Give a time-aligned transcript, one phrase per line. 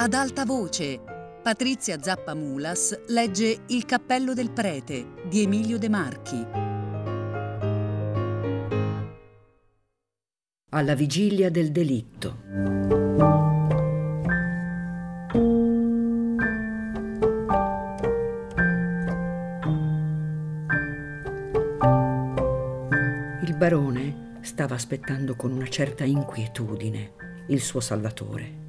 [0.00, 1.00] Ad alta voce,
[1.42, 6.46] Patrizia Zappa Mulas legge Il cappello del prete di Emilio De Marchi.
[10.68, 12.36] Alla vigilia del delitto.
[23.42, 27.14] Il barone stava aspettando con una certa inquietudine
[27.48, 28.67] il suo salvatore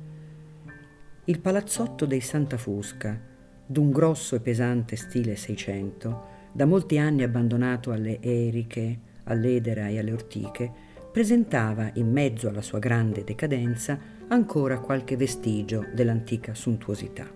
[1.30, 3.16] il palazzotto dei Santa Fusca,
[3.64, 10.12] d'un grosso e pesante stile Seicento, da molti anni abbandonato alle eriche, all'edera e alle
[10.12, 10.72] ortiche,
[11.12, 17.28] presentava in mezzo alla sua grande decadenza ancora qualche vestigio dell'antica suntuosità.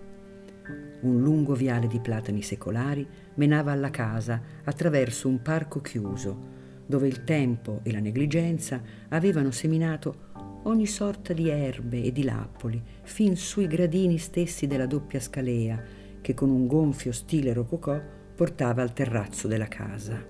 [1.02, 6.36] Un lungo viale di platani secolari menava alla casa attraverso un parco chiuso,
[6.84, 10.32] dove il tempo e la negligenza avevano seminato
[10.64, 15.82] ogni sorta di erbe e di lappoli, fin sui gradini stessi della doppia scalea,
[16.20, 18.00] che con un gonfio stile rococò
[18.34, 20.24] portava al terrazzo della casa.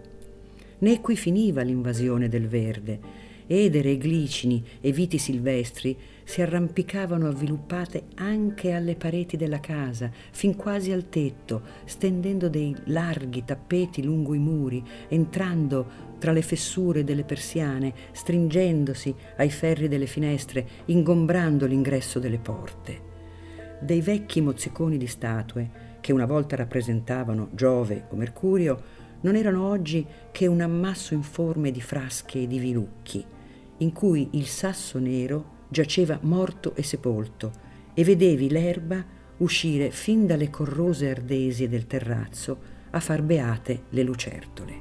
[0.79, 3.01] Né qui finiva l'invasione del verde,
[3.47, 10.91] edere, glicini e viti silvestri si arrampicavano avviluppate anche alle pareti della casa, fin quasi
[10.91, 17.93] al tetto, stendendo dei larghi tappeti lungo i muri, entrando tra le fessure delle persiane,
[18.13, 23.13] stringendosi ai ferri delle finestre, ingombrando l'ingresso delle porte.
[23.81, 30.07] Dei vecchi mozziconi di statue, che una volta rappresentavano Giove o Mercurio, non erano oggi
[30.33, 33.25] che un ammasso informe di frasche e di vilucchi,
[33.79, 37.53] in cui il sasso nero giaceva morto e sepolto,
[37.95, 39.05] e vedevi l'erba
[39.39, 44.81] uscire fin dalle corrose ardesi del terrazzo a far beate le lucertole.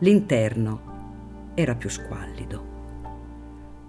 [0.00, 2.74] L'interno era più squallido.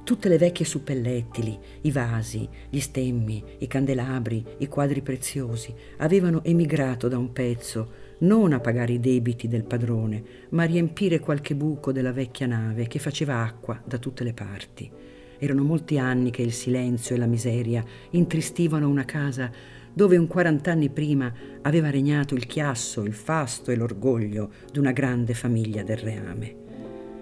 [0.03, 7.09] Tutte le vecchie suppellettili, i vasi, gli stemmi, i candelabri, i quadri preziosi avevano emigrato
[7.09, 11.91] da un pezzo non a pagare i debiti del padrone, ma a riempire qualche buco
[11.91, 14.89] della vecchia nave che faceva acqua da tutte le parti.
[15.38, 19.51] Erano molti anni che il silenzio e la miseria intristivano una casa
[19.94, 25.35] dove un quarant'anni prima aveva regnato il chiasso, il fasto e l'orgoglio di una grande
[25.35, 26.56] famiglia del reame.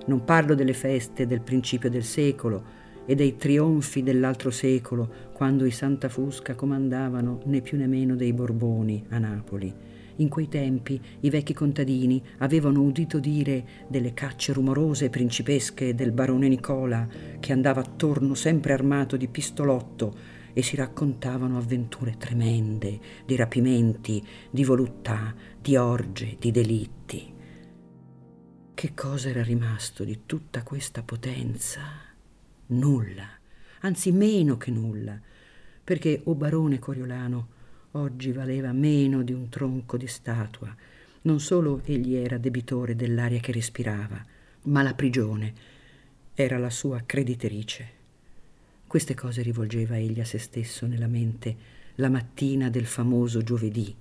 [0.05, 5.71] Non parlo delle feste del principio del secolo e dei trionfi dell'altro secolo, quando i
[5.71, 11.29] Santa Fusca comandavano né più né meno dei Borboni a Napoli in quei tempi i
[11.29, 17.07] vecchi contadini avevano udito dire delle cacce rumorose e principesche del barone Nicola,
[17.39, 24.63] che andava attorno sempre armato di pistolotto, e si raccontavano avventure tremende, di rapimenti, di
[24.63, 27.33] voluttà, di orge, di delitti.
[28.73, 31.81] Che cosa era rimasto di tutta questa potenza?
[32.67, 33.27] Nulla,
[33.81, 35.19] anzi meno che nulla,
[35.83, 37.47] perché, o barone Coriolano,
[37.95, 40.73] oggi valeva meno di un tronco di statua.
[41.21, 44.23] Non solo egli era debitore dell'aria che respirava,
[44.63, 45.53] ma la prigione
[46.33, 48.03] era la sua creditrice.
[48.85, 53.93] Queste cose rivolgeva egli a se stesso nella mente la mattina del famoso giovedì,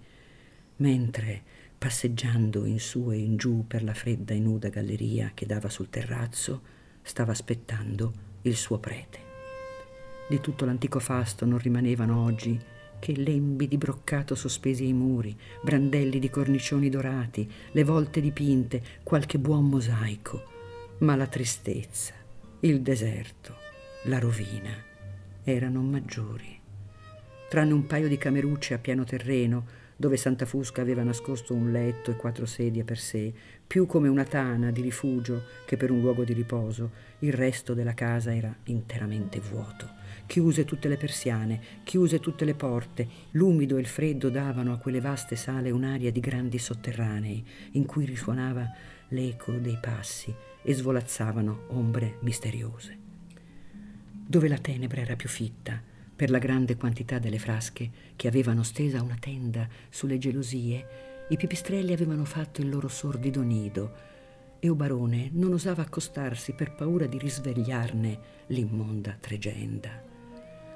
[0.77, 1.43] mentre,
[1.78, 5.88] passeggiando in su e in giù per la fredda e nuda galleria che dava sul
[5.88, 6.72] terrazzo,
[7.03, 8.12] stava aspettando
[8.43, 9.19] il suo prete.
[10.28, 12.59] Di tutto l'antico fasto non rimanevano oggi
[13.04, 19.38] che lembi di broccato sospesi ai muri, brandelli di cornicioni dorati, le volte dipinte, qualche
[19.38, 20.42] buon mosaico.
[21.00, 22.15] Ma la tristezza,
[22.60, 23.56] il deserto,
[24.04, 24.72] la rovina
[25.42, 26.59] erano maggiori.
[27.50, 32.10] Tranne un paio di camerucce a piano terreno, dove Santa Fusca aveva nascosto un letto
[32.10, 33.31] e quattro sedie per sé,
[33.66, 37.92] più come una tana di rifugio che per un luogo di riposo, il resto della
[37.92, 43.87] casa era interamente vuoto chiuse tutte le persiane, chiuse tutte le porte, l'umido e il
[43.87, 48.69] freddo davano a quelle vaste sale un'aria di grandi sotterranei, in cui risuonava
[49.09, 52.98] l'eco dei passi e svolazzavano ombre misteriose.
[54.27, 55.81] Dove la tenebra era più fitta,
[56.16, 61.93] per la grande quantità delle frasche che avevano stesa una tenda sulle gelosie, i pipistrelli
[61.93, 64.13] avevano fatto il loro sordido nido
[64.60, 70.14] e Obarone non osava accostarsi per paura di risvegliarne l'immonda tregenda.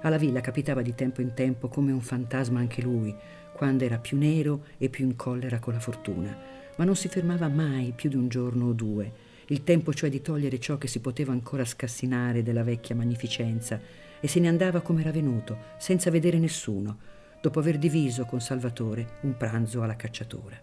[0.02, 3.14] Alla villa capitava di tempo in tempo come un fantasma anche lui,
[3.52, 6.36] quando era più nero e più in collera con la fortuna,
[6.76, 9.12] ma non si fermava mai più di un giorno o due,
[9.46, 13.80] il tempo cioè di togliere ciò che si poteva ancora scassinare della vecchia magnificenza,
[14.20, 16.98] e se ne andava come era venuto, senza vedere nessuno,
[17.40, 20.60] dopo aver diviso con Salvatore un pranzo alla cacciatora.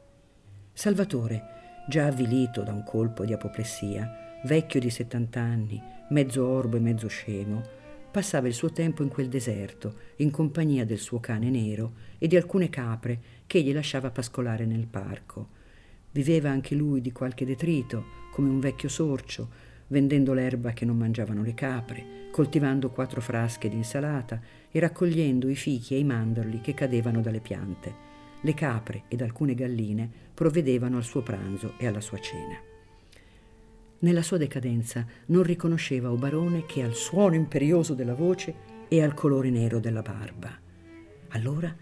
[0.72, 1.44] Salvatore,
[1.90, 7.84] già avvilito da un colpo di apoplessia, vecchio di settant'anni, mezzo orbo e mezzo scemo,
[8.16, 12.38] passava il suo tempo in quel deserto, in compagnia del suo cane nero e di
[12.38, 15.50] alcune capre che egli lasciava pascolare nel parco.
[16.14, 19.50] Viveva anche lui di qualche detrito, come un vecchio sorcio,
[19.88, 24.40] vendendo l'erba che non mangiavano le capre, coltivando quattro frasche di insalata
[24.72, 27.94] e raccogliendo i fichi e i mandorli che cadevano dalle piante.
[28.40, 32.75] Le capre ed alcune galline provvedevano al suo pranzo e alla sua cena.
[34.06, 38.54] Nella sua decadenza non riconosceva o barone che al suono imperioso della voce
[38.88, 40.56] e al colore nero della barba.
[41.30, 41.76] Allora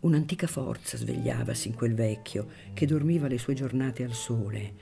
[0.00, 4.74] un'antica forza svegliavasi in quel vecchio che dormiva le sue giornate al sole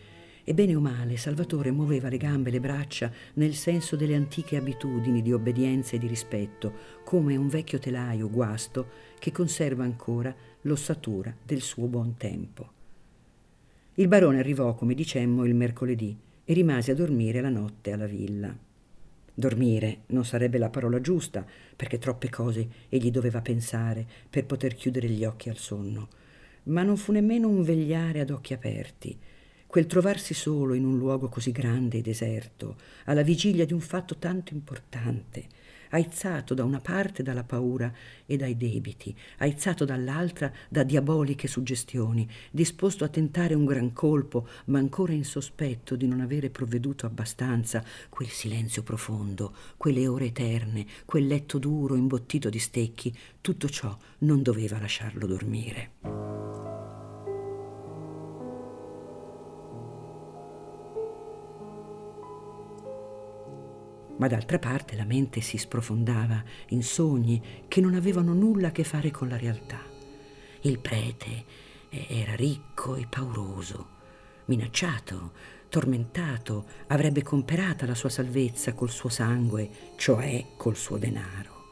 [0.43, 4.57] e bene o male Salvatore muoveva le gambe e le braccia nel senso delle antiche
[4.57, 6.73] abitudini di obbedienza e di rispetto,
[7.05, 8.89] come un vecchio telaio guasto
[9.21, 12.73] che conserva ancora l'ossatura del suo buon tempo.
[13.95, 18.57] Il barone arrivò, come dicemmo, il mercoledì e rimase a dormire la notte alla villa.
[19.33, 21.47] Dormire non sarebbe la parola giusta,
[21.77, 26.09] perché troppe cose egli doveva pensare per poter chiudere gli occhi al sonno.
[26.65, 29.19] Ma non fu nemmeno un vegliare ad occhi aperti,
[29.67, 34.17] quel trovarsi solo in un luogo così grande e deserto, alla vigilia di un fatto
[34.17, 35.47] tanto importante,
[35.91, 37.93] aizzato da una parte dalla paura
[38.27, 44.79] e dai debiti, aizzato dall'altra da diaboliche suggestioni, disposto a tentare un gran colpo, ma
[44.79, 51.27] ancora in sospetto di non avere provveduto abbastanza, quel silenzio profondo, quelle ore eterne, quel
[51.27, 56.30] letto duro imbottito di stecchi, tutto ciò non doveva lasciarlo dormire.
[64.21, 68.85] Ma d'altra parte la mente si sprofondava in sogni che non avevano nulla a che
[68.85, 69.81] fare con la realtà.
[70.61, 71.45] Il prete
[71.89, 73.89] era ricco e pauroso,
[74.45, 75.33] minacciato,
[75.71, 81.69] tormentato, avrebbe comperata la sua salvezza col suo sangue, cioè col suo denaro.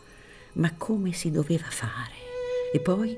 [0.55, 2.15] Ma come si doveva fare?
[2.73, 3.15] E poi,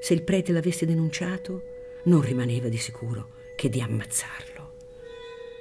[0.00, 1.62] se il prete l'avesse denunciato,
[2.04, 4.76] non rimaneva di sicuro che di ammazzarlo.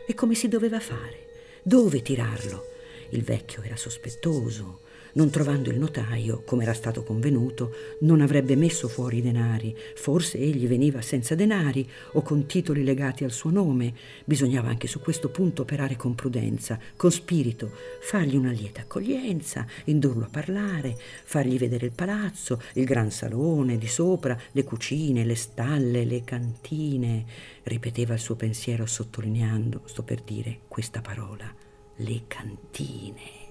[0.07, 1.25] E come si doveva fare?
[1.63, 2.75] Dove tirarlo?
[3.09, 4.85] Il vecchio era sospettoso.
[5.17, 9.75] Non trovando il notaio, come era stato convenuto, non avrebbe messo fuori i denari.
[9.95, 13.95] Forse egli veniva senza denari o con titoli legati al suo nome.
[14.25, 20.25] Bisognava anche su questo punto operare con prudenza, con spirito, fargli una lieta accoglienza, indurlo
[20.25, 26.05] a parlare, fargli vedere il palazzo, il gran salone di sopra, le cucine, le stalle,
[26.05, 27.25] le cantine.
[27.63, 31.66] Ripeteva il suo pensiero sottolineando, sto per dire, questa parola
[31.99, 33.45] le cantine.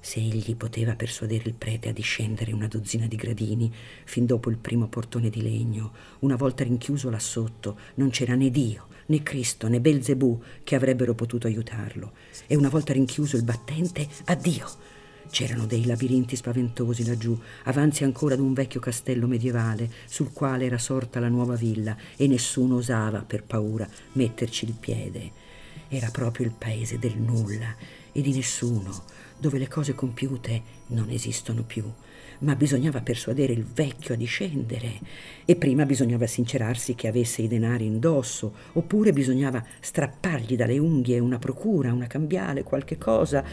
[0.00, 3.70] Se egli poteva persuadere il prete a discendere una dozzina di gradini,
[4.04, 8.50] fin dopo il primo portone di legno, una volta rinchiuso là sotto, non c'era né
[8.50, 12.12] Dio, né Cristo, né Belzebù che avrebbero potuto aiutarlo.
[12.46, 14.66] E una volta rinchiuso il battente, addio!
[15.28, 20.78] C'erano dei labirinti spaventosi laggiù, avanzi ancora ad un vecchio castello medievale sul quale era
[20.78, 25.49] sorta la nuova villa e nessuno osava, per paura, metterci il piede.
[25.92, 27.74] Era proprio il paese del nulla
[28.12, 29.02] e di nessuno,
[29.36, 31.82] dove le cose compiute non esistono più.
[32.40, 35.00] Ma bisognava persuadere il vecchio a discendere
[35.44, 41.40] e prima bisognava sincerarsi che avesse i denari indosso, oppure bisognava strappargli dalle unghie una
[41.40, 43.44] procura, una cambiale, qualche cosa.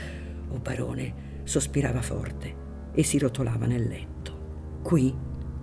[0.50, 2.56] O barone sospirava forte
[2.94, 4.80] e si rotolava nel letto.
[4.84, 5.12] Qui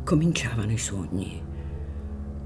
[0.02, 1.40] cominciavano i sogni.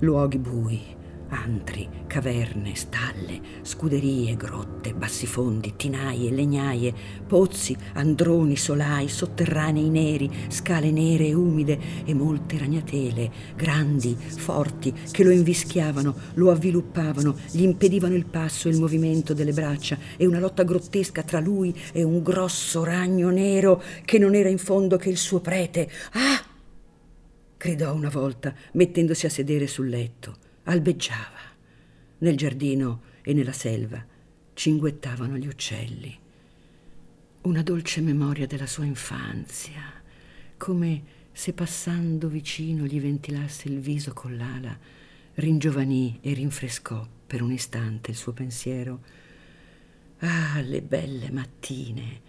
[0.00, 0.96] Luoghi bui,
[1.28, 6.94] antri, caverne, stalle, scuderie, grotte, bassifondi, tinaie, legnaie,
[7.26, 15.24] pozzi, androni, solai, sotterranei neri, scale nere e umide e molte ragnatele, grandi, forti, che
[15.24, 20.38] lo invischiavano, lo avviluppavano, gli impedivano il passo e il movimento delle braccia e una
[20.38, 25.10] lotta grottesca tra lui e un grosso ragno nero che non era in fondo che
[25.10, 25.90] il suo prete.
[26.12, 26.42] Ah!
[27.56, 31.46] gridò una volta, mettendosi a sedere sul letto albeggiava.
[32.18, 34.04] Nel giardino e nella selva
[34.52, 36.16] cinguettavano gli uccelli.
[37.42, 39.82] Una dolce memoria della sua infanzia,
[40.56, 44.76] come se passando vicino gli ventilasse il viso con l'ala,
[45.34, 49.00] ringiovanì e rinfrescò per un istante il suo pensiero.
[50.18, 52.20] Ah, le belle mattine,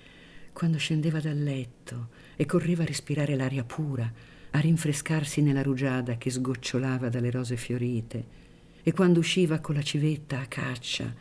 [0.53, 4.10] quando scendeva dal letto e correva a respirare l'aria pura,
[4.51, 8.37] a rinfrescarsi nella rugiada che sgocciolava dalle rose fiorite,
[8.81, 11.13] e quando usciva con la civetta a caccia,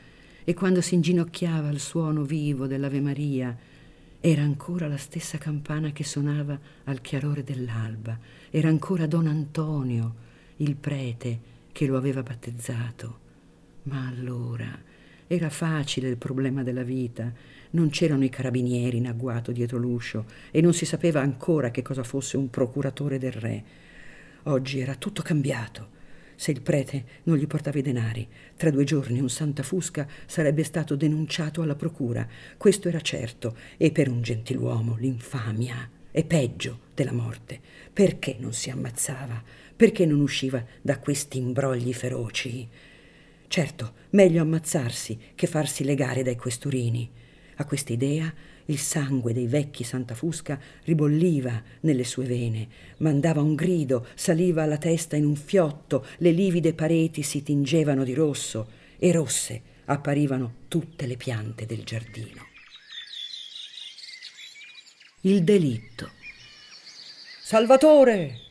[0.45, 3.57] e quando si inginocchiava al suono vivo dell'Ave Maria,
[4.21, 8.19] era ancora la stessa campana che suonava al chiarore dell'alba,
[8.51, 10.15] era ancora Don Antonio,
[10.57, 13.27] il prete che lo aveva battezzato.
[13.85, 14.87] Ma allora
[15.31, 17.31] Era facile il problema della vita.
[17.71, 22.03] Non c'erano i carabinieri in agguato dietro l'uscio e non si sapeva ancora che cosa
[22.03, 23.65] fosse un procuratore del re.
[24.45, 25.97] Oggi era tutto cambiato.
[26.35, 30.63] Se il prete non gli portava i denari, tra due giorni un Santa Fusca sarebbe
[30.63, 32.27] stato denunciato alla procura.
[32.57, 37.61] Questo era certo, e per un gentiluomo l'infamia è peggio della morte.
[37.93, 39.43] Perché non si ammazzava?
[39.77, 42.69] Perché non usciva da questi imbrogli feroci?
[43.49, 47.11] Certo, meglio ammazzarsi che farsi legare dai questurini.
[47.61, 48.33] A questa idea
[48.67, 54.79] il sangue dei vecchi Santa Fusca ribolliva nelle sue vene, mandava un grido, saliva alla
[54.79, 61.07] testa in un fiotto, le livide pareti si tingevano di rosso e rosse apparivano tutte
[61.07, 62.47] le piante del giardino.
[65.23, 66.11] Il delitto.
[67.43, 68.43] Salvatore!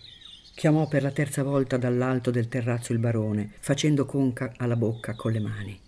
[0.54, 5.32] chiamò per la terza volta dall'alto del terrazzo il barone, facendo conca alla bocca con
[5.32, 5.87] le mani.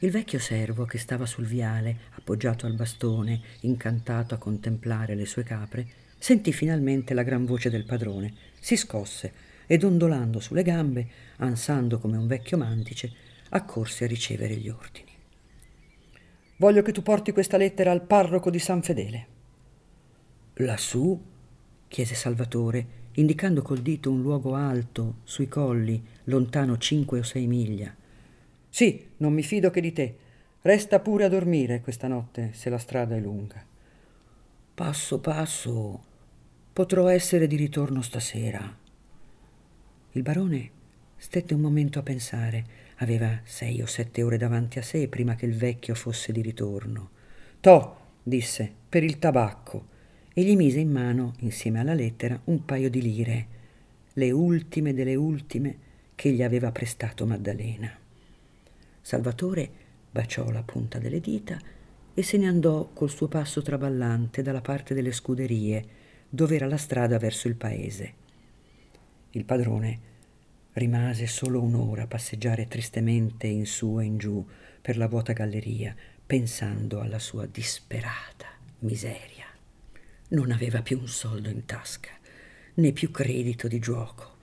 [0.00, 5.42] Il vecchio servo che stava sul viale, appoggiato al bastone, incantato a contemplare le sue
[5.42, 5.86] capre,
[6.18, 9.32] sentì finalmente la gran voce del padrone, si scosse
[9.66, 13.10] e dondolando sulle gambe, ansando come un vecchio mantice,
[13.50, 15.12] accorse a ricevere gli ordini.
[16.58, 19.26] Voglio che tu porti questa lettera al parroco di San Fedele.
[20.56, 21.18] Lassù?
[21.88, 27.94] chiese Salvatore, indicando col dito un luogo alto, sui colli, lontano cinque o sei miglia.
[28.76, 30.16] Sì, non mi fido che di te.
[30.60, 33.64] Resta pure a dormire questa notte, se la strada è lunga.
[34.74, 36.04] Passo passo.
[36.74, 38.76] Potrò essere di ritorno stasera.
[40.12, 40.70] Il barone
[41.16, 42.64] stette un momento a pensare.
[42.96, 47.08] Aveva sei o sette ore davanti a sé prima che il vecchio fosse di ritorno.
[47.60, 49.86] Toh, disse, per il tabacco,
[50.34, 53.46] e gli mise in mano, insieme alla lettera, un paio di lire,
[54.12, 55.78] le ultime delle ultime
[56.14, 58.04] che gli aveva prestato Maddalena.
[59.06, 59.70] Salvatore
[60.10, 61.56] baciò la punta delle dita
[62.12, 65.84] e se ne andò col suo passo traballante dalla parte delle scuderie,
[66.28, 68.14] dove era la strada verso il paese.
[69.30, 70.00] Il padrone
[70.72, 74.44] rimase solo un'ora a passeggiare tristemente in su e in giù
[74.82, 75.94] per la vuota galleria,
[76.26, 78.48] pensando alla sua disperata
[78.80, 79.46] miseria.
[80.30, 82.10] Non aveva più un soldo in tasca,
[82.74, 84.34] né più credito di giuoco,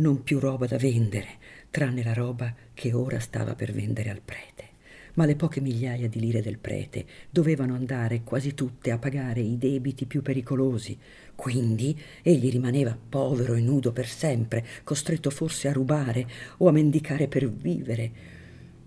[0.00, 1.38] non più roba da vendere,
[1.70, 4.68] tranne la roba che ora stava per vendere al prete.
[5.14, 9.58] Ma le poche migliaia di lire del prete dovevano andare quasi tutte a pagare i
[9.58, 10.96] debiti più pericolosi.
[11.34, 16.26] Quindi egli rimaneva povero e nudo per sempre, costretto forse a rubare
[16.58, 18.10] o a mendicare per vivere.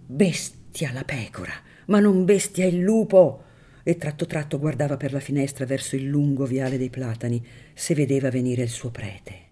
[0.06, 1.54] Bestia la pecora,
[1.88, 3.44] ma non bestia il lupo!
[3.84, 8.30] E tratto tratto guardava per la finestra verso il lungo viale dei platani, se vedeva
[8.30, 9.43] venire il suo prete.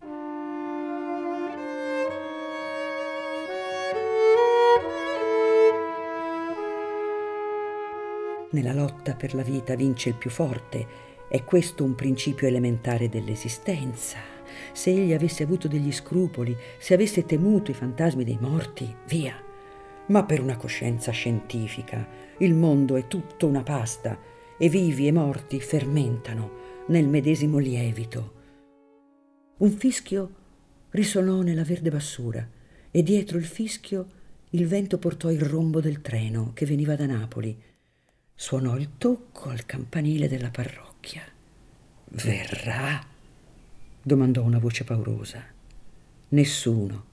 [8.51, 11.10] Nella lotta per la vita vince il più forte.
[11.29, 14.17] È questo un principio elementare dell'esistenza.
[14.74, 19.41] Se egli avesse avuto degli scrupoli, se avesse temuto i fantasmi dei morti, via.
[20.08, 22.05] Ma per una coscienza scientifica,
[22.39, 24.20] il mondo è tutto una pasta
[24.58, 28.39] e vivi e morti fermentano nel medesimo lievito.
[29.60, 30.29] Un fischio
[30.89, 32.46] risonò nella verde bassura
[32.91, 37.58] e dietro il fischio il vento portò il rombo del treno che veniva da Napoli
[38.41, 41.21] suonò il tocco al campanile della parrocchia.
[42.05, 43.05] Verrà?
[44.01, 45.45] domandò una voce paurosa.
[46.29, 47.05] Nessuno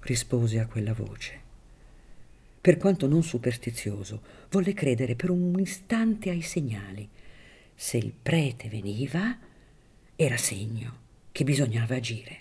[0.00, 1.40] rispose a quella voce.
[2.60, 4.20] Per quanto non superstizioso,
[4.50, 7.08] volle credere per un istante ai segnali.
[7.72, 9.38] Se il prete veniva,
[10.16, 10.98] era segno
[11.30, 12.40] che bisognava agire.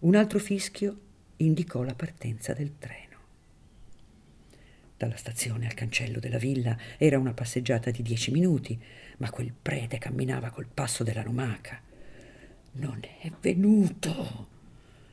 [0.00, 0.98] Un altro fischio
[1.36, 3.07] indicò la partenza del treno.
[4.98, 8.76] Dalla stazione al cancello della villa era una passeggiata di dieci minuti,
[9.18, 11.80] ma quel prete camminava col passo della lumaca.
[12.72, 14.48] Non è venuto,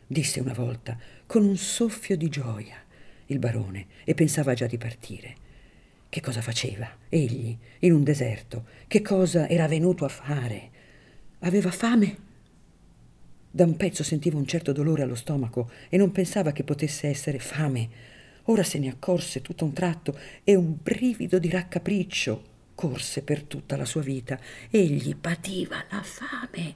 [0.07, 2.77] disse una volta, con un soffio di gioia,
[3.27, 5.35] il barone, e pensava già di partire.
[6.09, 8.65] Che cosa faceva, egli, in un deserto?
[8.87, 10.69] Che cosa era venuto a fare?
[11.41, 12.17] Aveva fame?
[13.51, 17.37] Da un pezzo sentiva un certo dolore allo stomaco e non pensava che potesse essere
[17.37, 18.13] fame
[18.45, 23.77] Ora se ne accorse tutto un tratto e un brivido di raccapriccio corse per tutta
[23.77, 24.39] la sua vita.
[24.69, 26.75] Egli pativa la fame.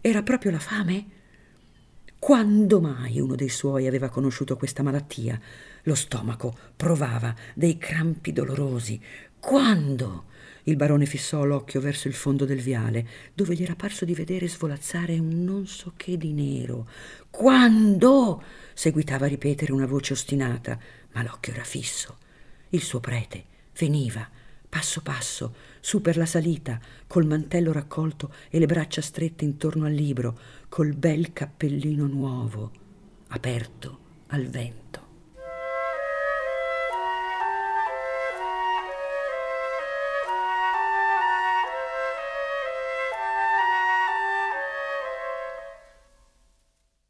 [0.00, 1.06] Era proprio la fame?
[2.18, 5.40] Quando mai uno dei suoi aveva conosciuto questa malattia?
[5.82, 9.00] Lo stomaco provava dei crampi dolorosi.
[9.40, 10.26] Quando?
[10.68, 14.48] Il barone fissò l'occhio verso il fondo del viale, dove gli era parso di vedere
[14.48, 16.88] svolazzare un non so che di nero.
[17.30, 18.42] Quando?
[18.74, 20.76] seguitava a ripetere una voce ostinata,
[21.12, 22.18] ma l'occhio era fisso.
[22.70, 23.44] Il suo prete
[23.78, 24.28] veniva,
[24.68, 29.92] passo passo, su per la salita, col mantello raccolto e le braccia strette intorno al
[29.92, 30.36] libro,
[30.68, 32.72] col bel cappellino nuovo,
[33.28, 35.05] aperto al vento.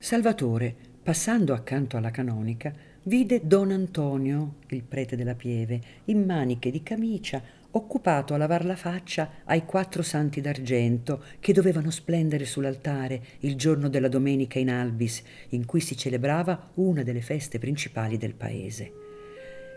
[0.06, 0.72] Salvatore,
[1.02, 2.72] passando accanto alla canonica,
[3.02, 8.76] vide don Antonio, il prete della Pieve, in maniche di camicia, occupato a lavar la
[8.76, 15.24] faccia ai quattro santi d'argento che dovevano splendere sull'altare il giorno della domenica in albis,
[15.48, 18.92] in cui si celebrava una delle feste principali del paese.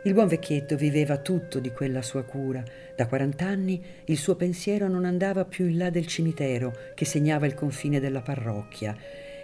[0.03, 2.63] Il buon vecchietto viveva tutto di quella sua cura.
[2.95, 7.55] Da quarant'anni il suo pensiero non andava più in là del cimitero che segnava il
[7.55, 8.95] confine della parrocchia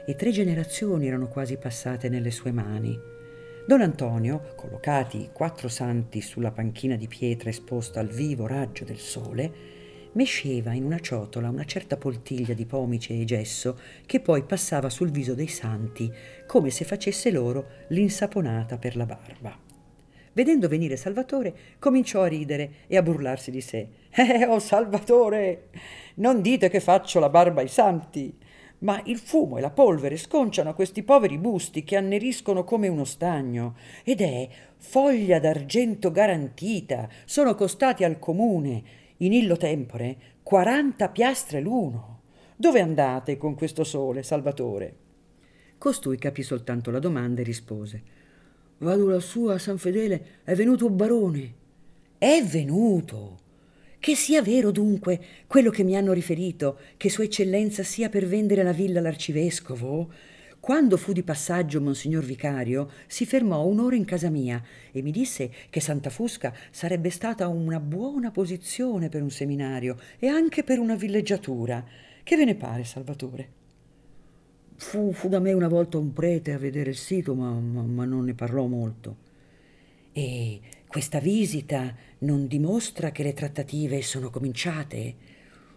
[0.05, 2.97] e tre generazioni erano quasi passate nelle sue mani.
[3.67, 9.51] Don Antonio, collocati quattro santi sulla panchina di pietra esposta al vivo raggio del sole,
[10.11, 15.09] mesceva in una ciotola una certa poltiglia di pomice e gesso che poi passava sul
[15.09, 16.11] viso dei santi
[16.45, 19.57] come se facesse loro l'insaponata per la barba.
[20.31, 23.87] Vedendo venire Salvatore, cominciò a ridere e a burlarsi di sé.
[24.15, 25.69] Eh, oh Salvatore,
[26.15, 28.37] non dite che faccio la barba ai santi
[28.85, 33.75] ma il fumo e la polvere sconciano questi poveri busti che anneriscono come uno stagno.
[34.03, 37.09] Ed è foglia d'argento garantita.
[37.25, 38.83] Sono costati al comune
[39.17, 42.21] in illo tempore quaranta piastre l'uno.
[42.55, 44.95] Dove andate con questo sole salvatore?
[45.79, 48.03] Costui capì soltanto la domanda e rispose.
[48.77, 51.53] Vado lassù a san fedele è venuto un barone.
[52.19, 53.37] È venuto
[54.05, 58.61] che sia vero dunque quello che mi hanno riferito, che Sua Eccellenza sia per vendere
[58.61, 60.11] la villa all'arcivescovo?
[60.59, 65.51] Quando fu di passaggio Monsignor Vicario, si fermò un'ora in casa mia e mi disse
[65.71, 70.93] che Santa Fusca sarebbe stata una buona posizione per un seminario e anche per una
[70.93, 71.83] villeggiatura.
[72.21, 73.49] Che ve ne pare, Salvatore?
[74.75, 78.05] Fu, fu da me una volta un prete a vedere il sito, ma, ma, ma
[78.05, 79.17] non ne parlò molto.
[80.11, 80.59] E
[80.95, 85.15] questa visita non dimostra che le trattative sono cominciate?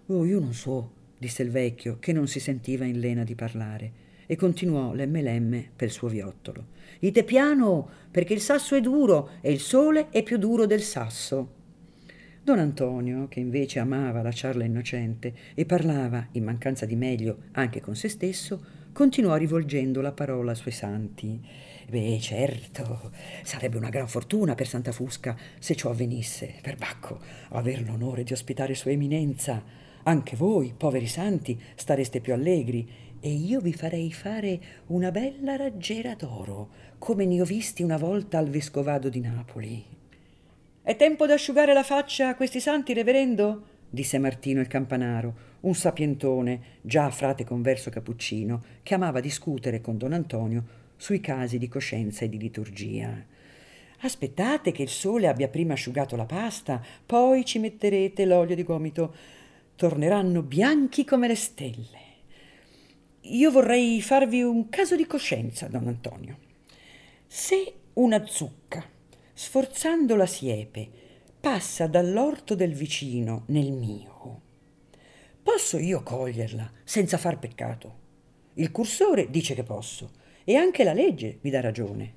[0.07, 3.93] Oh, io non so, disse il vecchio, che non si sentiva in lena di parlare,
[4.27, 6.67] e continuò lemme lemme per il suo viottolo.
[7.01, 11.55] Ite piano, perché il sasso è duro e il sole è più duro del sasso.
[12.41, 17.97] Don Antonio, che invece amava lasciarla innocente e parlava, in mancanza di meglio, anche con
[17.97, 21.41] se stesso, continuò rivolgendo la parola ai suoi santi.
[21.91, 26.57] Beh, certo, sarebbe una gran fortuna per Santa Fusca se ciò avvenisse.
[26.61, 27.19] Per Bacco,
[27.53, 29.63] aver l'onore di ospitare Sua Eminenza.
[30.03, 32.87] Anche voi, poveri santi, stareste più allegri
[33.21, 38.37] e io vi farei fare una bella raggiera d'oro, come ne ho visti una volta
[38.37, 39.83] al vescovado di Napoli.
[40.83, 43.77] È tempo d'asciugare la faccia a questi santi, reverendo?
[43.89, 50.13] disse Martino il campanaro, un sapientone, già frate converso cappuccino, che amava discutere con don
[50.13, 53.25] Antonio sui casi di coscienza e di liturgia.
[54.01, 59.15] Aspettate che il sole abbia prima asciugato la pasta, poi ci metterete l'olio di gomito.
[59.75, 62.07] Torneranno bianchi come le stelle.
[63.23, 66.39] Io vorrei farvi un caso di coscienza, don Antonio.
[67.27, 68.85] Se una zucca,
[69.33, 70.89] sforzando la siepe,
[71.41, 74.41] passa dall'orto del vicino nel mio,
[75.43, 78.07] posso io coglierla senza far peccato?
[78.55, 80.11] Il cursore dice che posso
[80.49, 82.15] e anche la legge vi dà ragione.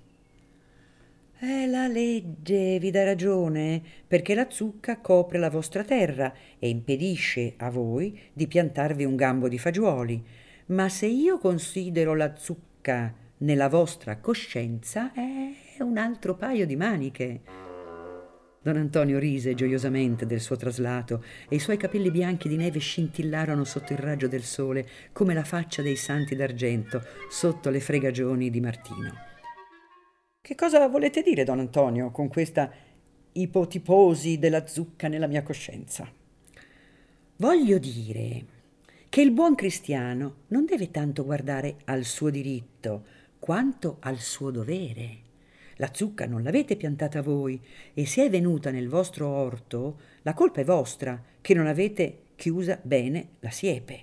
[1.40, 7.56] Eh, la legge vi dà ragione perché la zucca copre la vostra terra e impedisce
[7.58, 10.24] a voi di piantarvi un gambo di fagioli.
[10.68, 17.71] Ma se io considero la zucca nella vostra coscienza, è un altro paio di maniche.
[18.64, 23.64] Don Antonio rise gioiosamente del suo traslato e i suoi capelli bianchi di neve scintillarono
[23.64, 28.62] sotto il raggio del sole come la faccia dei santi d'argento sotto le fregagioni di
[28.62, 29.16] Martino.
[30.40, 32.72] Che cosa volete dire, don Antonio, con questa
[33.32, 36.08] ipotiposi della zucca nella mia coscienza?
[37.38, 38.46] Voglio dire
[39.10, 43.06] che il buon cristiano non deve tanto guardare al suo diritto
[43.40, 45.30] quanto al suo dovere.
[45.82, 47.60] La zucca non l'avete piantata voi
[47.96, 52.80] e se è venuta nel vostro orto, la colpa è vostra, che non avete chiusa
[52.84, 54.00] bene la siepe.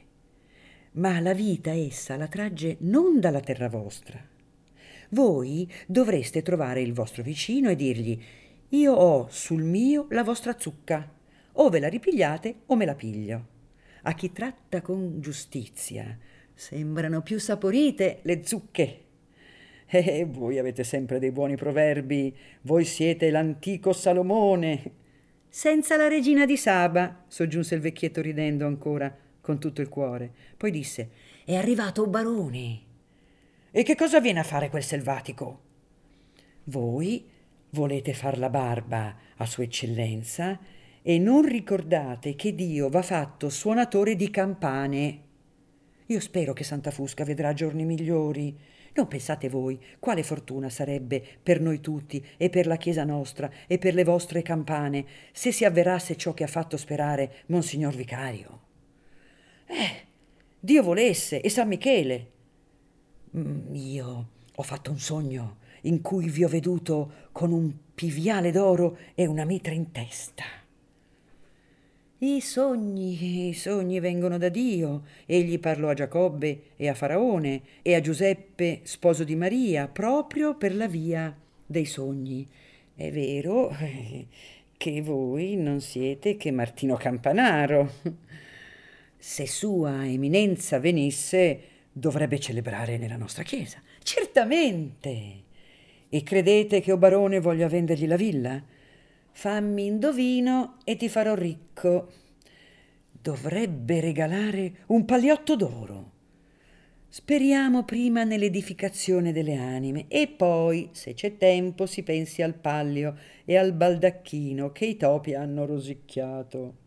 [0.95, 4.21] Ma la vita essa la tragge non dalla terra vostra.
[5.11, 8.21] Voi dovreste trovare il vostro vicino e dirgli
[8.71, 11.09] io ho sul mio la vostra zucca.
[11.53, 13.47] O ve la ripigliate o me la piglio.
[14.03, 16.19] A chi tratta con giustizia
[16.55, 19.03] sembrano più saporite le zucche.
[19.91, 24.93] E voi avete sempre dei buoni proverbi, voi siete l'antico Salomone.
[25.49, 30.31] Senza la regina di Saba, soggiunse il vecchietto ridendo ancora con tutto il cuore.
[30.59, 31.11] Poi disse:
[31.43, 32.81] È arrivato barone.
[33.71, 35.61] E che cosa viene a fare quel selvatico?
[36.65, 37.27] Voi
[37.71, 40.59] volete far la barba a Sua Eccellenza
[41.01, 45.21] e non ricordate che Dio va fatto suonatore di campane.
[46.07, 48.55] Io spero che Santa Fusca vedrà giorni migliori.
[48.95, 53.79] Non pensate voi quale fortuna sarebbe per noi tutti e per la Chiesa nostra e
[53.79, 58.61] per le vostre campane se si avverasse ciò che ha fatto sperare Monsignor Vicario?
[59.67, 60.07] Eh,
[60.59, 62.31] Dio volesse e San Michele.
[63.37, 68.99] Mm, io ho fatto un sogno in cui vi ho veduto con un piviale d'oro
[69.15, 70.45] e una mitra in testa.
[72.21, 75.05] I sogni, i sogni vengono da Dio.
[75.25, 80.75] Egli parlò a Giacobbe e a Faraone e a Giuseppe, sposo di Maria, proprio per
[80.75, 81.33] la via
[81.65, 82.45] dei sogni.
[82.97, 83.71] È vero
[84.77, 87.93] che voi non siete che Martino Campanaro.
[89.17, 91.61] Se Sua Eminenza venisse,
[91.93, 93.81] dovrebbe celebrare nella nostra chiesa.
[94.03, 95.45] Certamente.
[96.09, 98.61] E credete che o barone voglia vendergli la villa?
[99.41, 102.11] Fammi indovino e ti farò ricco.
[103.13, 106.11] Dovrebbe regalare un pagliotto d'oro.
[107.07, 113.57] Speriamo prima nell'edificazione delle anime e poi, se c'è tempo, si pensi al pallio e
[113.57, 116.79] al baldacchino che i topi hanno rosicchiato.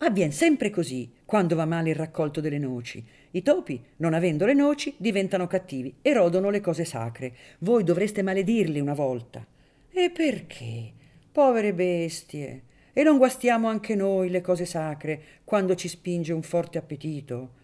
[0.00, 3.02] Avviene sempre così quando va male il raccolto delle noci.
[3.30, 7.34] I topi, non avendo le noci, diventano cattivi e rodono le cose sacre.
[7.60, 9.46] Voi dovreste maledirli una volta.
[9.90, 10.92] E perché?
[11.34, 12.62] Povere bestie.
[12.92, 17.54] E non guastiamo anche noi le cose sacre quando ci spinge un forte appetito.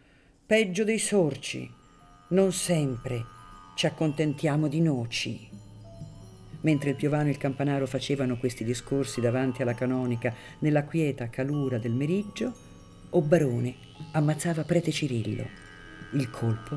[0.45, 1.71] Peggio dei sorci.
[2.31, 3.25] Non sempre
[3.77, 5.49] ci accontentiamo di noci.
[6.63, 11.79] Mentre il piovano e il campanaro facevano questi discorsi davanti alla canonica nella quieta calura
[11.79, 12.53] del meriggio,
[13.11, 13.77] Obbarone
[14.15, 15.47] ammazzava prete Cirillo.
[16.15, 16.77] Il colpo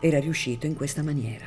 [0.00, 1.46] era riuscito in questa maniera.